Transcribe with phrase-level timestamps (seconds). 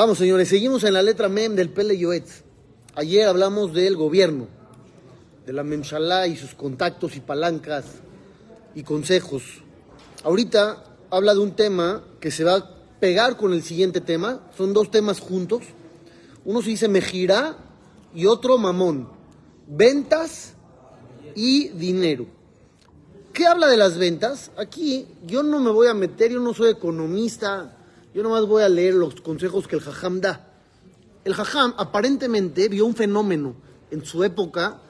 [0.00, 2.42] Vamos, señores, seguimos en la letra MEM del Pele Yoetz.
[2.94, 4.48] Ayer hablamos del gobierno,
[5.44, 7.84] de la Memshalá y sus contactos y palancas
[8.74, 9.42] y consejos.
[10.24, 14.40] Ahorita habla de un tema que se va a pegar con el siguiente tema.
[14.56, 15.64] Son dos temas juntos.
[16.46, 17.58] Uno se dice Mejirá
[18.14, 19.06] y otro Mamón.
[19.66, 20.54] Ventas
[21.34, 22.24] y dinero.
[23.34, 24.50] ¿Qué habla de las ventas?
[24.56, 27.76] Aquí yo no me voy a meter, yo no soy economista,
[28.12, 30.52] yo nomás voy a leer los consejos que el Jajam da.
[31.24, 33.54] El Jajam aparentemente vio un fenómeno
[33.90, 34.80] en su época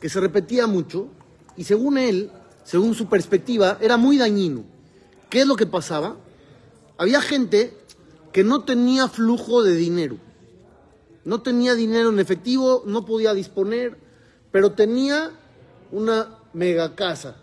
[0.00, 1.08] que se repetía mucho
[1.56, 2.30] y según él,
[2.64, 4.64] según su perspectiva, era muy dañino.
[5.30, 6.16] ¿Qué es lo que pasaba?
[6.98, 7.76] Había gente
[8.32, 10.18] que no tenía flujo de dinero.
[11.24, 13.98] No tenía dinero en efectivo, no podía disponer,
[14.52, 15.32] pero tenía
[15.90, 17.36] una mega casa,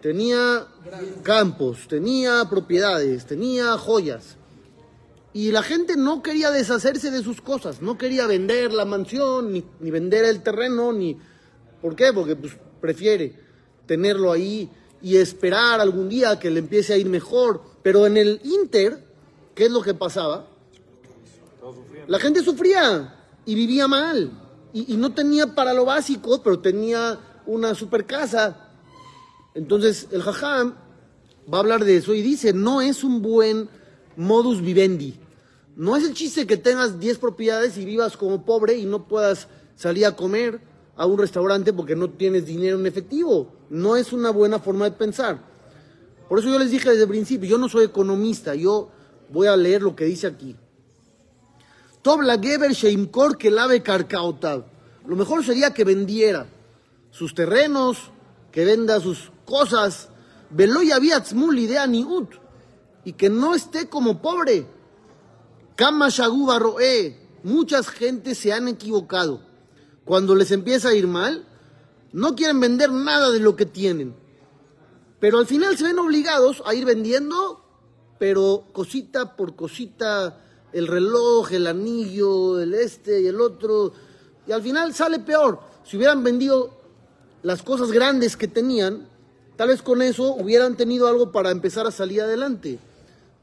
[0.00, 0.66] tenía
[1.22, 4.36] campos, tenía propiedades, tenía joyas.
[5.32, 9.64] Y la gente no quería deshacerse de sus cosas, no quería vender la mansión, ni,
[9.78, 11.16] ni vender el terreno, ni...
[11.80, 12.12] ¿Por qué?
[12.12, 13.38] Porque pues, prefiere
[13.86, 14.68] tenerlo ahí
[15.00, 17.62] y esperar algún día que le empiece a ir mejor.
[17.82, 19.04] Pero en el Inter,
[19.54, 20.46] ¿qué es lo que pasaba?
[22.08, 23.14] La gente sufría
[23.46, 24.32] y vivía mal.
[24.72, 28.68] Y, y no tenía para lo básico, pero tenía una super casa.
[29.54, 30.74] Entonces el Jajam
[31.52, 33.68] va a hablar de eso y dice, no es un buen
[34.16, 35.19] modus vivendi.
[35.80, 39.48] No es el chiste que tengas 10 propiedades y vivas como pobre y no puedas
[39.76, 40.60] salir a comer
[40.94, 43.50] a un restaurante porque no tienes dinero en efectivo.
[43.70, 45.40] No es una buena forma de pensar.
[46.28, 48.90] Por eso yo les dije desde el principio, yo no soy economista, yo
[49.30, 50.54] voy a leer lo que dice aquí.
[52.02, 53.82] Que lave.
[55.06, 56.46] Lo mejor sería que vendiera
[57.10, 58.10] sus terrenos,
[58.52, 60.10] que venda sus cosas,
[60.50, 62.34] Veloy Abiatzmul idea niut,
[63.02, 64.78] y que no esté como pobre.
[65.80, 66.10] Kama
[66.58, 69.40] Roe, muchas gentes se han equivocado.
[70.04, 71.46] Cuando les empieza a ir mal,
[72.12, 74.14] no quieren vender nada de lo que tienen.
[75.20, 77.64] Pero al final se ven obligados a ir vendiendo,
[78.18, 83.94] pero cosita por cosita, el reloj, el anillo, el este y el otro,
[84.46, 85.60] y al final sale peor.
[85.82, 86.78] Si hubieran vendido
[87.42, 89.08] las cosas grandes que tenían,
[89.56, 92.78] tal vez con eso hubieran tenido algo para empezar a salir adelante,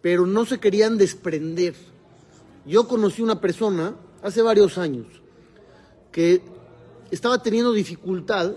[0.04, 1.97] pero no se querían desprender.
[2.68, 5.08] Yo conocí una persona hace varios años
[6.12, 6.42] que
[7.12, 8.52] estaba teniendo dificultad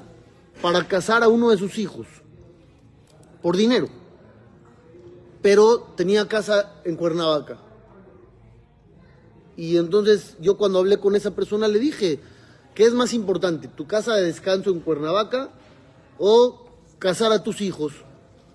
[0.60, 2.08] para casar a uno de sus hijos
[3.40, 3.88] por dinero,
[5.40, 7.58] pero tenía casa en Cuernavaca.
[9.56, 12.18] Y entonces yo cuando hablé con esa persona le dije,
[12.74, 15.50] ¿qué es más importante, tu casa de descanso en Cuernavaca
[16.18, 16.66] o
[16.98, 17.92] casar a tus hijos?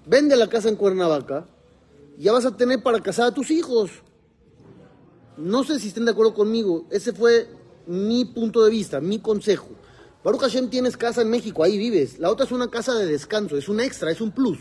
[0.06, 1.46] Vende la casa en Cuernavaca,
[2.18, 3.90] ya vas a tener para casar a tus hijos.
[5.38, 7.48] No sé si estén de acuerdo conmigo, ese fue
[7.88, 9.68] mi punto de vista, mi consejo.
[10.24, 12.18] Baruch Hashem tienes casa en México, ahí vives.
[12.20, 14.58] La otra es una casa de descanso, es un extra, es un plus.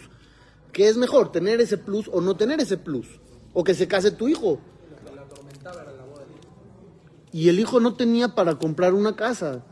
[0.73, 3.07] ¿Qué es mejor, tener ese plus o no tener ese plus?
[3.53, 4.59] O que se case tu hijo.
[7.33, 9.65] Y el hijo no tenía para comprar una casa.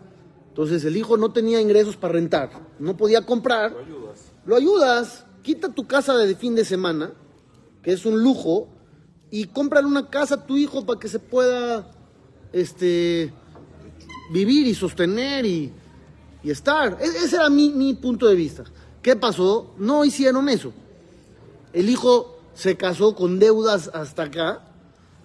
[0.48, 2.50] Entonces el hijo no tenía ingresos para rentar.
[2.78, 3.72] No podía comprar.
[3.72, 4.32] Lo ayudas.
[4.46, 5.26] Lo ayudas.
[5.42, 7.12] Quita tu casa de fin de semana,
[7.82, 8.68] que es un lujo,
[9.32, 11.90] y cómprale una casa a tu hijo para que se pueda
[12.52, 13.32] este,
[14.30, 15.72] vivir y sostener y,
[16.44, 16.98] y estar.
[17.00, 18.64] E- ese era mi, mi punto de vista.
[19.00, 19.72] ¿Qué pasó?
[19.78, 20.74] No hicieron eso.
[21.72, 24.60] El hijo se casó con deudas hasta acá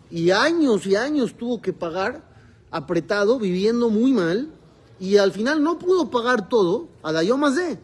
[0.10, 2.24] y años y años tuvo que pagar
[2.72, 4.48] apretado, viviendo muy mal
[5.02, 7.78] y al final no pudo pagar todo a Dayo más de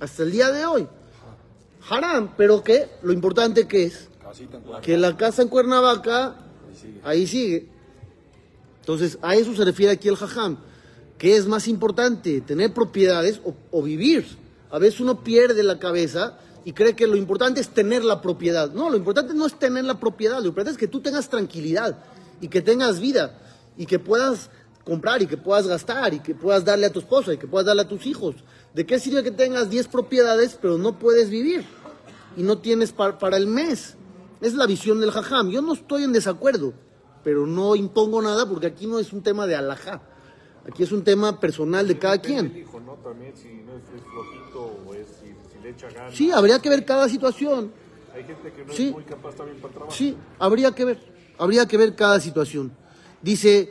[0.00, 0.86] hasta el día de hoy.
[1.88, 4.10] Haram, pero que lo importante que es
[4.82, 6.36] que la casa en Cuernavaca
[7.04, 7.68] ahí sigue.
[8.80, 10.58] Entonces, a eso se refiere aquí el jajam.
[11.18, 14.26] ¿Qué es más importante, tener propiedades o, o vivir?
[14.70, 18.70] A veces uno pierde la cabeza y cree que lo importante es tener la propiedad.
[18.72, 21.98] No, lo importante no es tener la propiedad, lo importante es que tú tengas tranquilidad
[22.40, 23.38] y que tengas vida
[23.78, 24.50] y que puedas
[24.84, 27.66] comprar y que puedas gastar y que puedas darle a tu esposa y que puedas
[27.66, 28.36] darle a tus hijos.
[28.74, 31.64] ¿De qué sirve que tengas 10 propiedades pero no puedes vivir
[32.36, 33.94] y no tienes par- para el mes?
[34.40, 35.50] Es la visión del jajam.
[35.50, 36.74] Yo no estoy en desacuerdo,
[37.24, 40.02] pero no impongo nada porque aquí no es un tema de alajá.
[40.68, 42.48] Aquí es un tema personal de cada quien.
[42.52, 42.94] del hijo, ¿no?
[42.94, 46.14] También si no es, es flojito o es, si, si le echa ganas.
[46.14, 47.72] Sí, habría que ver cada situación.
[48.14, 48.86] Hay gente que no Sí.
[48.88, 49.96] es muy capaz también para el trabajo.
[49.96, 50.98] Sí, habría que ver.
[51.38, 52.72] Habría que ver cada situación.
[53.22, 53.70] Dice,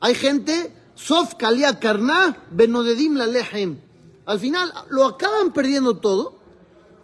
[0.00, 3.78] hay gente, sof kalia karna benodedim la lehem.
[4.26, 6.38] Al final lo acaban perdiendo todo,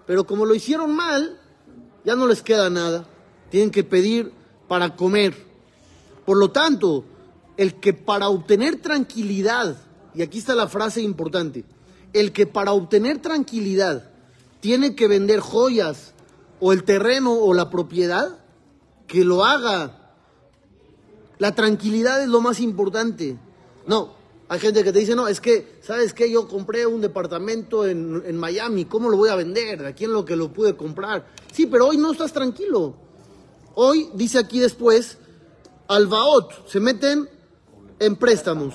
[0.06, 1.40] pero como lo hicieron mal,
[2.06, 3.04] ya no les queda nada.
[3.50, 4.32] Tienen que pedir
[4.68, 5.34] para comer.
[6.24, 7.04] Por lo tanto,
[7.56, 9.76] el que para obtener tranquilidad,
[10.14, 11.64] y aquí está la frase importante,
[12.12, 14.08] el que para obtener tranquilidad
[14.60, 16.12] tiene que vender joyas
[16.60, 18.38] o el terreno o la propiedad,
[19.08, 20.12] que lo haga.
[21.38, 23.36] La tranquilidad es lo más importante.
[23.86, 24.15] No,
[24.48, 26.30] hay gente que te dice, no, es que, ¿sabes qué?
[26.30, 29.84] Yo compré un departamento en, en Miami, ¿cómo lo voy a vender?
[29.84, 31.26] ¿A quién lo que lo pude comprar?
[31.52, 32.94] Sí, pero hoy no estás tranquilo.
[33.74, 35.18] Hoy, dice aquí después,
[35.88, 37.28] Albaot, se meten
[37.98, 38.74] en préstamos.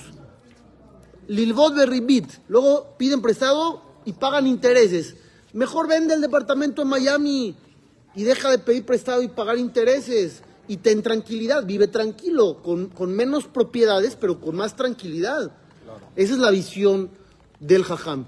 [1.28, 5.16] Lilvot Berribit, luego piden prestado y pagan intereses.
[5.54, 7.56] Mejor vende el departamento en Miami
[8.14, 10.44] y deja de pedir prestado y pagar intereses.
[10.68, 15.52] Y ten tranquilidad, vive tranquilo, con, con menos propiedades, pero con más tranquilidad.
[16.16, 17.10] Esa es la visión
[17.60, 18.26] del Jajam,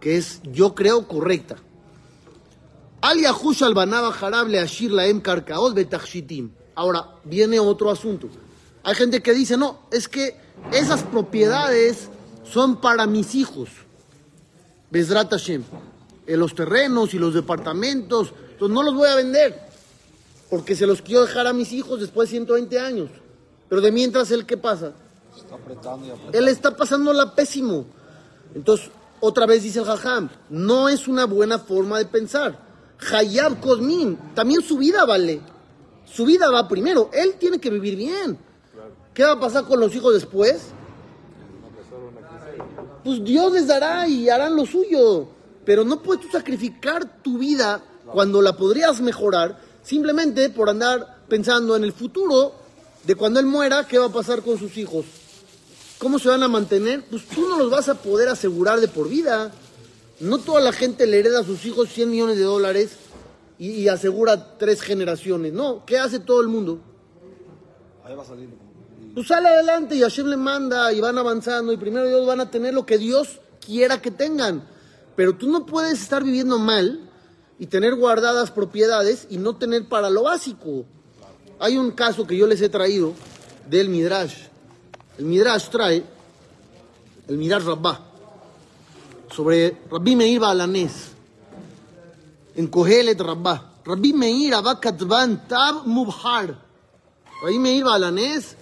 [0.00, 1.56] que es, yo creo, correcta.
[3.00, 4.14] Al al Banaba.
[6.74, 8.28] Ahora, viene otro asunto.
[8.82, 10.36] Hay gente que dice, no, es que
[10.72, 12.08] esas propiedades
[12.44, 13.68] son para mis hijos.
[14.90, 15.32] Bezrat.
[16.26, 19.58] En los terrenos y los departamentos, entonces no los voy a vender,
[20.50, 23.10] porque se los quiero dejar a mis hijos después de 120 años.
[23.68, 24.92] Pero de mientras, ¿él qué pasa?
[25.48, 26.38] Está apretando y apretando.
[26.38, 27.86] Él está pasándola pésimo.
[28.54, 28.90] Entonces,
[29.20, 32.58] otra vez dice el Jajam, no es una buena forma de pensar.
[33.10, 35.40] Hayab Kozmin, también su vida vale.
[36.04, 37.08] Su vida va primero.
[37.14, 38.38] Él tiene que vivir bien.
[39.14, 40.66] ¿Qué va a pasar con los hijos después?
[43.02, 45.28] Pues Dios les dará y harán lo suyo.
[45.64, 51.74] Pero no puedes tú sacrificar tu vida cuando la podrías mejorar simplemente por andar pensando
[51.74, 52.52] en el futuro
[53.04, 55.06] de cuando él muera, qué va a pasar con sus hijos.
[55.98, 57.04] ¿Cómo se van a mantener?
[57.04, 59.50] Pues tú no los vas a poder asegurar de por vida.
[60.20, 62.92] No toda la gente le hereda a sus hijos 100 millones de dólares
[63.58, 65.52] y, y asegura tres generaciones.
[65.52, 66.80] No, ¿qué hace todo el mundo?
[68.04, 68.48] Ahí va a salir.
[69.14, 72.50] Pues sale adelante y Hashem le manda y van avanzando y primero Dios van a
[72.50, 74.62] tener lo que Dios quiera que tengan.
[75.16, 77.10] Pero tú no puedes estar viviendo mal
[77.58, 80.84] y tener guardadas propiedades y no tener para lo básico.
[81.58, 83.14] Hay un caso que yo les he traído
[83.68, 84.44] del Midrash.
[85.18, 86.04] El Midrash trae,
[87.26, 88.00] el Midrash Rabbah,
[89.34, 91.10] sobre Rabbi Meir Balanés,
[92.54, 93.64] en Kohelet Rabbah.
[93.84, 96.56] Rabbi Meir Abba Katban Tab Mubhar.
[97.42, 98.54] Rabbi Meir Balanés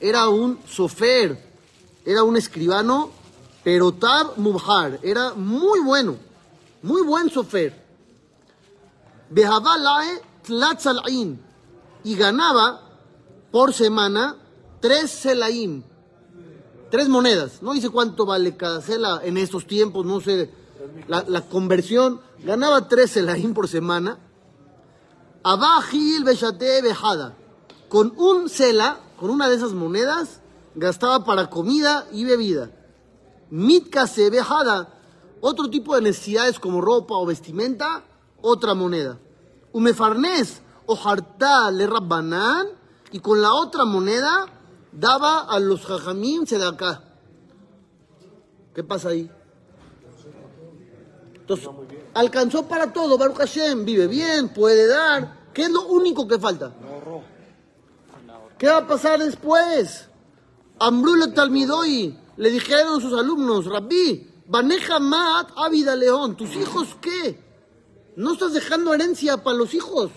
[0.00, 1.36] era un sofer,
[2.06, 3.10] era un escribano,
[3.62, 6.16] pero Tab Mubhar, era muy bueno,
[6.82, 7.74] muy buen sofer.
[9.28, 11.38] Behabalae Tlatzal'in,
[12.04, 12.80] y ganaba
[13.50, 14.36] por semana
[14.80, 15.82] tres selaim,
[16.90, 17.62] tres monedas.
[17.62, 20.50] No dice cuánto vale cada cela en estos tiempos, no sé
[21.06, 22.20] la, la conversión.
[22.44, 24.18] Ganaba tres selaim por semana.
[25.42, 27.36] Abajil Beshate Bejada.
[27.88, 30.40] Con un cela, con una de esas monedas,
[30.74, 32.70] gastaba para comida y bebida.
[33.50, 34.94] Mitkase Bejada.
[35.40, 38.04] Otro tipo de necesidades como ropa o vestimenta,
[38.42, 39.18] otra moneda.
[39.72, 42.66] Umefarnes o harta le rabbanán
[43.12, 44.46] y con la otra moneda
[44.92, 47.02] daba a los jajamim acá.
[48.74, 49.30] ¿Qué pasa ahí?
[51.34, 51.68] Entonces,
[52.14, 55.48] alcanzó para todo, Baruch Hashem, vive bien, puede dar.
[55.54, 56.72] ¿Qué es lo único que falta?
[58.58, 60.08] ¿Qué va a pasar después?
[60.78, 67.42] Ambrule Talmidoy, le dijeron sus alumnos, Rabbi, Baneja Mat Ávida León, ¿tus hijos qué?
[68.16, 70.10] No estás dejando herencia para los hijos.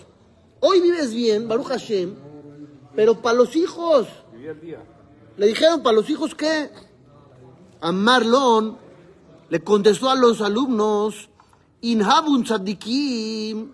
[0.60, 2.14] Hoy vives bien, Baruch Hashem,
[2.94, 4.06] pero para los hijos.
[5.36, 6.70] Le dijeron, ¿para los hijos qué?
[7.80, 8.76] A Marlon
[9.48, 11.28] le contestó a los alumnos,
[11.82, 13.72] Inhabun tzadikim,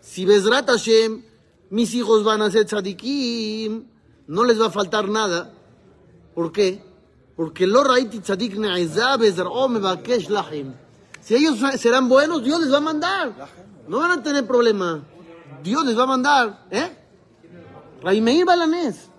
[0.00, 1.22] si Bezrat Hashem,
[1.70, 3.84] mis hijos van a ser tzadikim,
[4.26, 5.52] no les va a faltar nada.
[6.34, 6.82] ¿Por qué?
[7.36, 10.74] Porque lo raiti tzadik mebakesh lahim.
[11.20, 13.32] Si ellos serán buenos, Dios les va a mandar.
[13.88, 15.02] No van a tener problema.
[15.62, 16.66] Dios les va a mandar.
[16.70, 16.96] ¿Eh?
[18.02, 19.10] Rabbi Meir Balanés.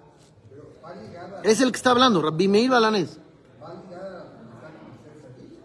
[1.44, 3.20] Es el que está hablando, Rabbi Meir Balanés.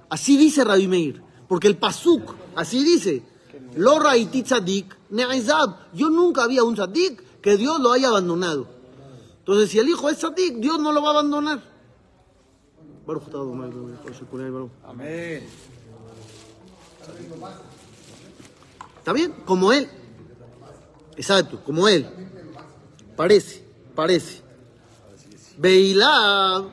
[0.08, 1.22] Así dice Rabbi Meir.
[1.48, 3.22] Porque el Pasuk, así dice.
[3.76, 5.92] Lo raiti tzadik ne'ezab.
[5.94, 8.66] Yo nunca había un tzadik que Dios lo haya abandonado.
[9.38, 11.62] Entonces, si el hijo es tzadik, Dios no lo va a abandonar.
[14.84, 15.42] Amén.
[18.98, 19.32] ¿Está bien?
[19.44, 19.88] Como él.
[21.16, 22.06] Exacto, como él.
[23.16, 23.64] Parece,
[23.94, 24.41] parece.
[25.58, 26.64] Beilá.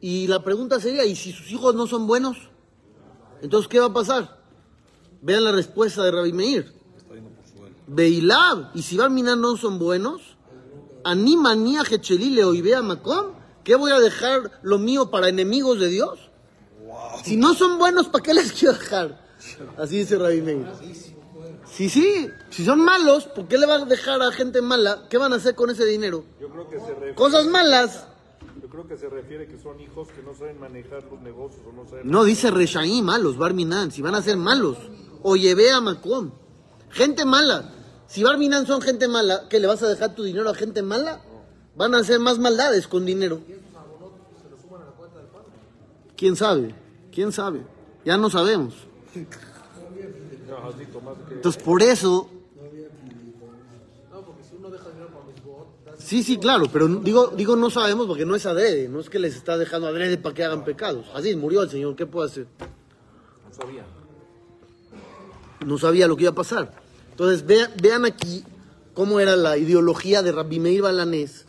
[0.00, 2.36] Y la pregunta sería, ¿y si sus hijos no son buenos?
[3.42, 4.38] Entonces, ¿qué va a pasar?
[5.22, 6.72] Vean la respuesta de Rabbi Meir.
[7.86, 8.70] Beilá.
[8.74, 10.36] Y si Barminan no son buenos,
[11.04, 13.32] Ani manía le oibea macom,
[13.64, 16.30] ¿qué voy a dejar lo mío para enemigos de Dios?
[17.24, 19.26] Si no son buenos, ¿para qué les quiero dejar?
[19.76, 20.66] Así dice Rabbi Meir.
[21.70, 25.06] Sí, sí, si son malos, ¿por qué le va a dejar a gente mala?
[25.08, 26.24] ¿Qué van a hacer con ese dinero?
[26.40, 28.06] Yo creo que se refiere, Cosas malas.
[28.60, 31.72] yo creo que se refiere que son hijos que no saben manejar los negocios o
[31.72, 32.10] no saben.
[32.10, 34.76] No, dice Reshaí malos, Barminan, si van a ser malos.
[35.22, 36.32] O llevé a Macom.
[36.90, 37.70] Gente mala.
[38.06, 41.20] Si Barminan son gente mala, ¿qué le vas a dejar tu dinero a gente mala?
[41.76, 43.40] Van a hacer más maldades con dinero.
[46.16, 46.74] ¿Quién sabe?
[47.12, 47.60] ¿Quién sabe?
[48.04, 48.74] Ya no sabemos.
[49.68, 50.47] No, Hasdito, más que
[51.30, 52.28] Entonces, por eso.
[55.98, 59.18] Sí, sí, claro, pero digo, digo no sabemos porque no es adrede, no es que
[59.18, 61.06] les está dejando adrede para que hagan pecados.
[61.12, 62.46] Así murió el Señor, ¿qué puede hacer?
[63.46, 63.84] no sabía.
[65.66, 66.72] No sabía lo que iba a pasar.
[67.10, 68.44] Entonces, vean, vean aquí
[68.94, 71.44] cómo era la ideología de Rabbi Meir Balanés.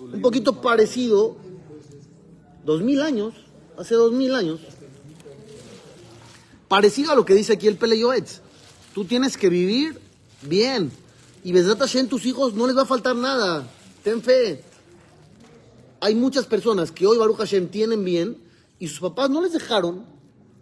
[0.00, 1.36] Un poquito parecido,
[2.64, 3.34] dos mil años,
[3.76, 4.60] hace dos mil años,
[6.68, 8.40] parecido a lo que dice aquí el Pele Yoetz.
[8.94, 10.00] Tú tienes que vivir
[10.42, 10.90] bien.
[11.44, 13.66] Y Besdat Hashem, tus hijos no les va a faltar nada.
[14.02, 14.62] Ten fe.
[16.00, 18.38] Hay muchas personas que hoy Baruch Hashem tienen bien
[18.78, 20.04] y sus papás no les dejaron.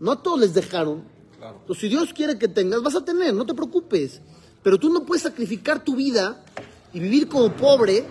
[0.01, 1.05] No a todos les dejaron.
[1.41, 4.21] Entonces, si Dios quiere que tengas, vas a tener, no te preocupes.
[4.63, 6.45] Pero tú no puedes sacrificar tu vida
[6.93, 8.05] y vivir como pobre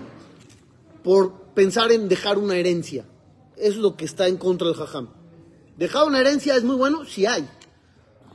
[1.03, 3.05] por pensar en dejar una herencia.
[3.57, 5.09] Eso es lo que está en contra del jajam.
[5.77, 7.47] Dejar una herencia es muy bueno si hay.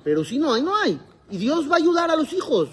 [0.05, 1.01] Pero si no hay, no hay.
[1.33, 2.69] Y Dios va a ayudar a los hijos.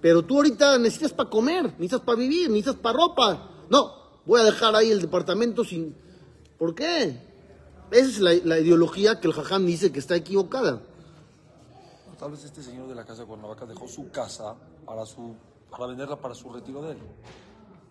[0.00, 3.50] Pero tú ahorita necesitas para comer, necesitas para vivir, necesitas para ropa.
[3.68, 3.92] No,
[4.24, 5.94] voy a dejar ahí el departamento sin...
[6.58, 7.20] ¿Por qué?
[7.90, 10.80] Esa es la, la ideología que el jajam dice que está equivocada.
[12.18, 14.54] Tal vez este señor de la casa de Cuernavaca dejó su casa
[14.86, 15.34] para, su,
[15.70, 16.98] para venderla para su retiro de él.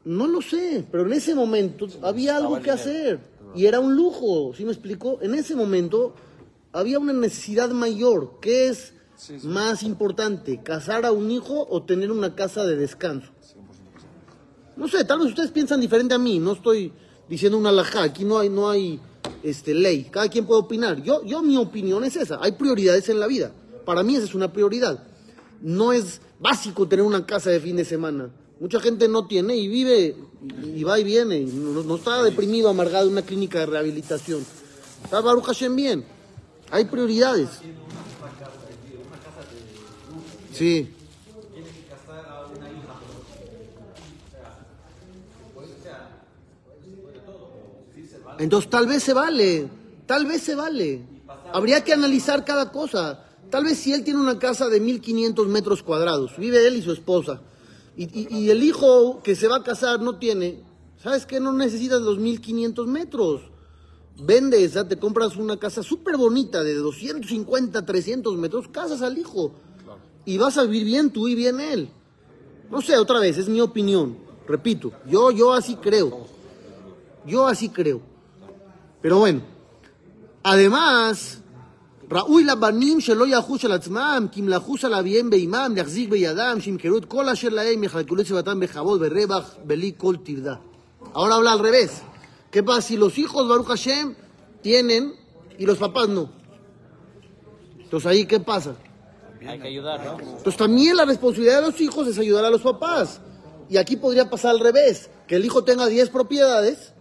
[0.05, 2.75] No lo sé, pero en ese momento había algo que dinero.
[2.75, 3.19] hacer.
[3.53, 5.19] Y era un lujo, ¿sí me explicó?
[5.21, 6.15] En ese momento
[6.71, 8.39] había una necesidad mayor.
[8.41, 9.47] ¿Qué es Sí, sí.
[9.47, 10.63] más importante?
[10.63, 13.29] ¿Casar a un hijo o tener una casa de descanso?
[14.75, 16.39] No sé, tal vez ustedes piensan diferente a mí.
[16.39, 16.91] No estoy
[17.29, 18.01] diciendo una alajá.
[18.01, 18.99] Aquí no hay, no hay
[19.43, 20.05] este, ley.
[20.05, 21.03] Cada quien puede opinar.
[21.03, 22.39] Yo, yo, mi opinión es esa.
[22.41, 23.51] Hay prioridades en la vida.
[23.85, 25.03] Para mí esa es una prioridad.
[25.61, 28.31] No es básico tener una casa de fin de semana.
[28.59, 30.15] Mucha gente no tiene y vive
[30.63, 31.37] y, y va y viene.
[31.37, 34.43] y no, no está deprimido, amargado en una clínica de rehabilitación.
[35.03, 36.05] Está Baruch Hashem bien.
[36.71, 37.49] Hay prioridades.
[40.61, 40.87] Sí.
[48.37, 49.67] Entonces tal vez se vale,
[50.05, 51.01] tal vez se vale.
[51.51, 53.25] Habría que analizar cada cosa.
[53.49, 56.91] Tal vez si él tiene una casa de 1500 metros cuadrados, vive él y su
[56.91, 57.41] esposa,
[57.97, 60.61] y, el hijo que se va a casar no tiene,
[61.01, 61.39] ¿sabes qué?
[61.39, 63.41] No necesitas los 1500 metros.
[64.23, 69.55] Vendes, ya te compras una casa súper bonita de 250, 300 metros, casas al hijo
[70.24, 71.88] Y vas a vivir bien tú y bien él.
[72.70, 74.18] No sé, otra vez, es mi opinión.
[74.48, 76.26] Repito, yo, yo así creo.
[77.24, 78.00] Yo así creo.
[79.02, 79.40] Pero bueno,
[80.42, 81.40] además,
[82.10, 86.98] ראוי לבנים שלא יחוש על עצמם, כי אם לחוש על אביהם באימם, להחזיק בידם, שימכרו
[86.98, 90.54] את כל אשר להם, יחלקו לסביבתם בכבוד ורווח, בלי כל טרדה.
[91.14, 92.02] Ahora habla al revés.
[92.50, 94.14] ¿Qué pasa si los hijos, Baruch Hashem,
[94.60, 95.14] tienen
[95.58, 96.28] y los papás no?
[97.78, 98.74] Entonces ahí, ¿qué pasa?
[99.47, 100.19] Hay que ayudar, ¿no?
[100.19, 103.21] Entonces también la responsabilidad de los hijos es ayudar a los papás.
[103.69, 106.93] Y aquí podría pasar al revés, que el hijo tenga 10 propiedades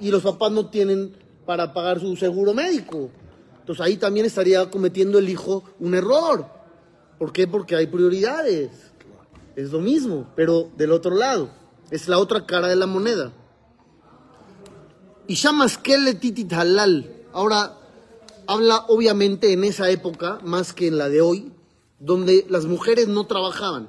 [0.00, 3.10] y los papás no tienen para pagar su seguro médico.
[3.60, 6.46] Entonces ahí también estaría cometiendo el hijo un error.
[7.18, 7.46] ¿Por qué?
[7.46, 8.70] Porque hay prioridades.
[9.56, 11.50] Es lo mismo, pero del otro lado.
[11.90, 13.32] Es la otra cara de la moneda.
[15.26, 17.10] Y llamas titit halal.
[17.32, 17.78] Ahora,
[18.46, 21.52] habla obviamente en esa época, más que en la de hoy,
[21.98, 23.88] donde las mujeres no trabajaban.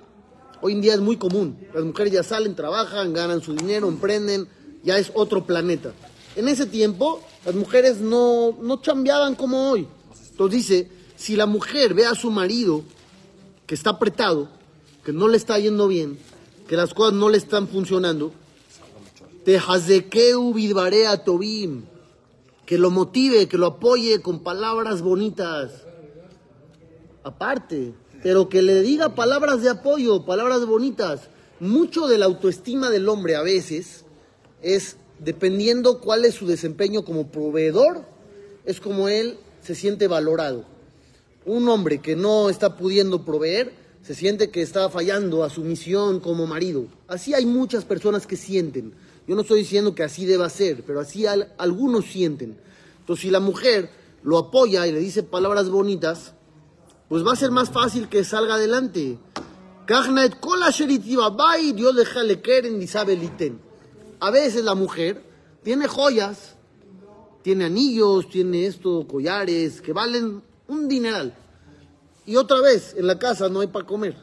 [0.61, 1.59] Hoy en día es muy común.
[1.73, 4.47] Las mujeres ya salen, trabajan, ganan su dinero, emprenden,
[4.83, 5.93] ya es otro planeta.
[6.35, 9.87] En ese tiempo, las mujeres no, no chambeaban como hoy.
[10.31, 12.83] Entonces dice, si la mujer ve a su marido
[13.65, 14.49] que está apretado,
[15.03, 16.17] que no le está yendo bien,
[16.67, 18.31] que las cosas no le están funcionando,
[19.43, 21.83] te hazekeu bidbarea tobim,
[22.65, 25.85] que lo motive, que lo apoye con palabras bonitas.
[27.23, 27.93] Aparte,
[28.23, 31.29] pero que le diga palabras de apoyo, palabras bonitas.
[31.59, 34.05] Mucho de la autoestima del hombre a veces
[34.61, 38.03] es dependiendo cuál es su desempeño como proveedor,
[38.65, 40.65] es como él se siente valorado.
[41.45, 46.19] Un hombre que no está pudiendo proveer se siente que está fallando a su misión
[46.19, 46.85] como marido.
[47.07, 48.93] Así hay muchas personas que sienten.
[49.27, 52.57] Yo no estoy diciendo que así deba ser, pero así algunos sienten.
[52.99, 53.89] Entonces, si la mujer
[54.23, 56.33] lo apoya y le dice palabras bonitas,
[57.09, 59.17] pues va a ser más fácil que salga adelante.
[64.19, 65.23] A veces la mujer
[65.63, 66.55] tiene joyas,
[67.43, 71.35] tiene anillos, tiene esto, collares, que valen un dineral.
[72.25, 74.17] Y otra vez, en la casa no hay para comer.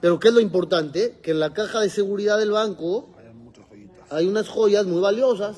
[0.00, 1.18] Pero ¿qué es lo importante?
[1.22, 3.08] Que en la caja de seguridad del banco
[4.12, 5.56] hay unas joyas muy valiosas.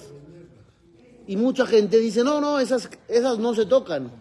[1.27, 4.13] Y mucha gente dice, no, no, esas, esas no se tocan.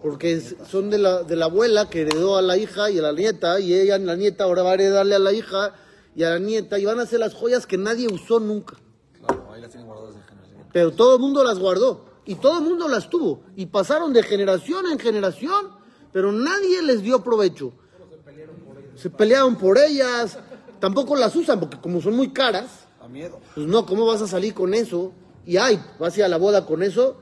[0.00, 3.12] Porque son de la, de la abuela que heredó a la hija y a la
[3.12, 3.58] nieta.
[3.58, 5.74] Y ella, la nieta, ahora va a heredarle a la hija
[6.14, 6.78] y a la nieta.
[6.78, 8.76] Y van a ser las joyas que nadie usó nunca.
[9.18, 10.66] Claro, ahí las tienen guardadas de generación.
[10.72, 12.04] Pero todo el mundo las guardó.
[12.24, 13.42] Y todo el mundo las tuvo.
[13.56, 15.82] Y pasaron de generación en generación
[16.12, 17.72] pero nadie les dio provecho.
[18.94, 20.38] Se pelearon por ellas,
[20.78, 22.81] tampoco las usan porque como son muy caras,
[23.12, 23.40] miedo.
[23.54, 25.12] pues no, ¿cómo vas a salir con eso?
[25.46, 27.16] Y ay, vas a ir a la boda con eso,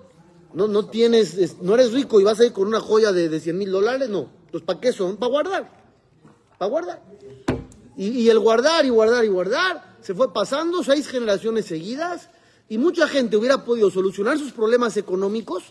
[0.54, 3.40] no, no tienes, no eres rico y vas a ir con una joya de, de
[3.40, 4.28] 100 mil dólares, no.
[4.50, 5.16] Pues ¿para qué son?
[5.16, 5.70] Para guardar,
[6.58, 7.02] para guardar.
[7.96, 12.30] Y, y el guardar y guardar y guardar se fue pasando seis generaciones seguidas
[12.68, 15.64] y mucha gente hubiera podido solucionar sus problemas económicos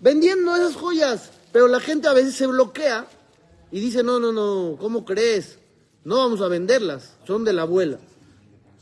[0.00, 1.30] vendiendo esas joyas.
[1.52, 3.06] Pero la gente a veces se bloquea
[3.70, 5.58] y dice, no, no, no, ¿cómo crees?
[6.04, 7.98] No vamos a venderlas, son de la abuela.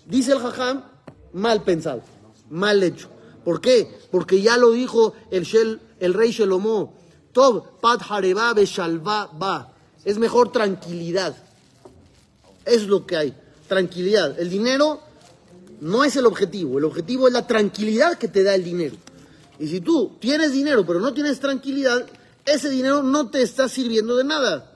[0.07, 0.85] Dice el jajam,
[1.33, 2.03] mal pensado,
[2.49, 3.09] mal hecho.
[3.45, 3.89] ¿Por qué?
[4.11, 6.95] Porque ya lo dijo el, rey Shelomó.
[7.33, 8.55] Tob, pat hareba
[9.33, 9.73] ba.
[10.05, 11.37] Es mejor tranquilidad.
[12.65, 13.35] Es lo que hay.
[13.69, 14.39] Tranquilidad.
[14.41, 15.01] El dinero
[15.81, 16.79] no es el objetivo.
[16.79, 18.97] El objetivo es la tranquilidad que te da el dinero.
[19.59, 22.07] Y si tú tienes dinero pero no tienes tranquilidad,
[22.45, 24.76] ese dinero no te está sirviendo de nada.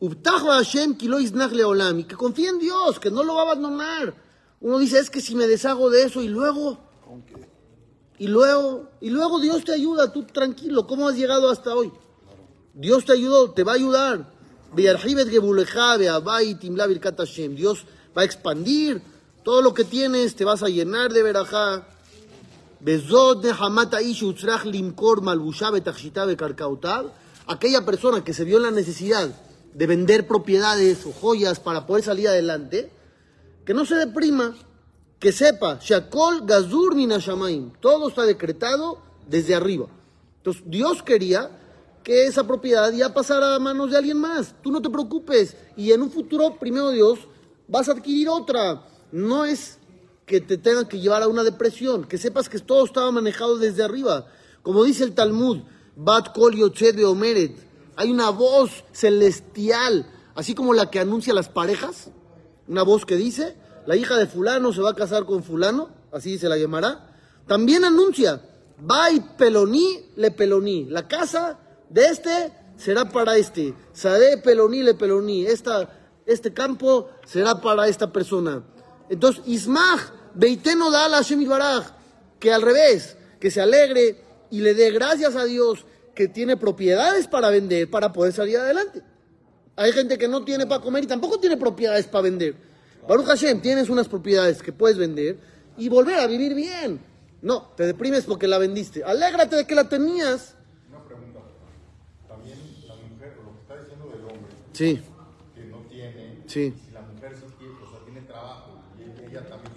[0.00, 4.14] Y que confía en Dios, que no lo va a abandonar.
[4.60, 6.78] Uno dice, es que si me deshago de eso y luego,
[8.18, 11.92] y luego, y luego Dios te ayuda, tú tranquilo, ¿cómo has llegado hasta hoy?
[12.74, 14.32] Dios te ayudó, te va a ayudar.
[17.56, 17.84] Dios
[18.16, 19.02] va a expandir
[19.42, 21.88] todo lo que tienes, te vas a llenar de verajá.
[27.46, 32.04] Aquella persona que se vio en la necesidad de vender propiedades o joyas para poder
[32.04, 32.90] salir adelante,
[33.64, 34.56] que no se deprima,
[35.18, 39.86] que sepa, Shakol Gazur Minashamaim, todo está decretado desde arriba.
[40.38, 41.50] Entonces, Dios quería
[42.02, 44.54] que esa propiedad ya pasara a manos de alguien más.
[44.62, 45.56] Tú no te preocupes.
[45.76, 47.18] Y en un futuro, primero Dios,
[47.66, 48.86] vas a adquirir otra.
[49.12, 49.78] No es
[50.24, 53.82] que te tengan que llevar a una depresión, que sepas que todo estaba manejado desde
[53.82, 54.26] arriba.
[54.62, 55.58] Como dice el Talmud,
[55.96, 57.67] Bat Kol de Omeret,
[57.98, 62.12] hay una voz celestial, así como la que anuncia las parejas,
[62.68, 63.56] una voz que dice,
[63.86, 67.10] la hija de fulano se va a casar con fulano, así se la llamará,
[67.48, 68.40] también anuncia,
[68.80, 71.58] Vai Peloní le Peloní, la casa
[71.90, 75.90] de este será para este, Sade Peloní le Peloní, esta,
[76.24, 78.62] este campo será para esta persona.
[79.10, 81.44] Entonces, Ismach Beiteno da a Hashem
[82.38, 85.84] que al revés, que se alegre y le dé gracias a Dios
[86.18, 89.04] que tiene propiedades para vender para poder salir adelante.
[89.76, 92.56] Hay gente que no tiene para comer y tampoco tiene propiedades para vender.
[93.06, 95.38] Baruch Hashem, tienes unas propiedades que puedes vender
[95.76, 96.98] y volver a vivir bien.
[97.40, 99.04] No, te deprimes porque la vendiste.
[99.04, 100.56] Alégrate de que la tenías.
[100.88, 101.38] Una pregunta.
[102.26, 104.52] También la mujer, lo que está diciendo del hombre.
[104.72, 105.00] Sí.
[105.54, 106.42] Que no tiene.
[106.48, 106.74] Sí.
[106.84, 109.72] Si la mujer sí tiene, o sea, tiene trabajo y ella también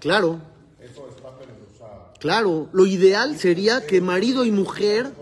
[0.00, 0.40] Claro.
[2.18, 5.12] Claro, lo ideal sería que marido y mujer...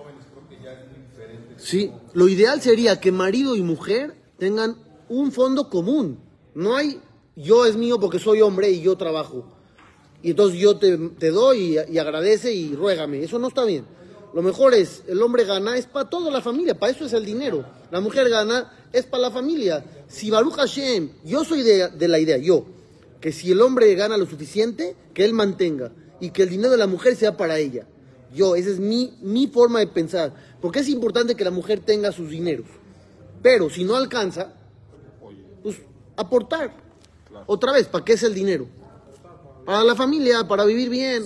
[1.65, 4.77] Sí, lo ideal sería que marido y mujer tengan
[5.09, 6.19] un fondo común.
[6.55, 7.01] No hay,
[7.37, 9.47] yo es mío porque soy hombre y yo trabajo.
[10.23, 13.23] Y entonces yo te, doy y, agradece y ruégame.
[13.23, 13.87] Eso no está bien.
[14.35, 17.25] Lo mejor es, el hombre gana, es para toda la familia, para eso es el
[17.25, 17.65] dinero.
[17.91, 19.83] La mujer gana, es para la familia.
[20.07, 22.67] Si Baruch Hashem, yo soy de la idea, yo,
[23.23, 26.77] que si el hombre gana lo suficiente, que él mantenga y que el dinero de
[26.77, 27.87] la mujer sea para ella.
[28.35, 32.11] Yo, esa es mi, mi forma de pensar, porque es importante que la mujer tenga
[32.11, 32.65] sus dineros.
[33.43, 34.55] Pero si no alcanza,
[35.63, 35.77] pues
[36.17, 36.75] aportar.
[37.45, 38.67] Otra vez, ¿para qué es el dinero?
[39.67, 41.23] Para la familia, para vivir bien.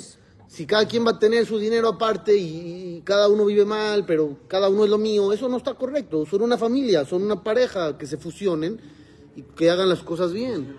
[0.48, 4.04] Si cada quien va a tener su dinero aparte y, y cada uno vive mal,
[4.04, 6.26] pero cada uno es lo mío, eso no está correcto.
[6.26, 8.80] Son una familia, son una pareja que se fusionen
[9.36, 10.74] y que hagan las cosas bien.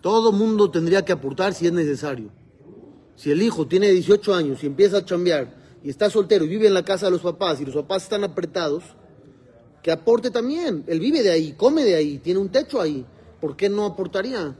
[0.00, 2.30] Todo mundo tendría que aportar si es necesario.
[3.16, 5.55] Si el hijo tiene 18 años y empieza a chambear
[5.86, 8.24] y está soltero y vive en la casa de los papás y los papás están
[8.24, 8.82] apretados,
[9.84, 10.82] que aporte también.
[10.88, 13.06] Él vive de ahí, come de ahí, tiene un techo ahí.
[13.40, 14.56] ¿Por qué no aportaría?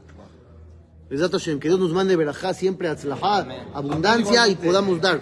[1.59, 5.19] Que Dios nos mande verajá siempre, atzlajá, abundancia y podamos dar.